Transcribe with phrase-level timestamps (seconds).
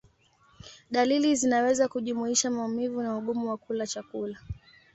[0.91, 4.39] Dalili zinaweza kujumuisha maumivu na ugumu wa kula chakula.